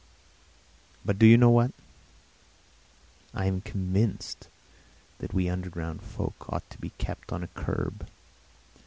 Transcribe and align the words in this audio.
But 1.05 1.19
do 1.19 1.27
you 1.27 1.37
know 1.37 1.51
what: 1.51 1.73
I 3.35 3.45
am 3.45 3.61
convinced 3.61 4.47
that 5.19 5.31
we 5.31 5.47
underground 5.47 6.01
folk 6.01 6.51
ought 6.51 6.67
to 6.71 6.79
be 6.81 6.89
kept 6.97 7.31
on 7.31 7.43
a 7.43 7.47
curb. 7.49 8.07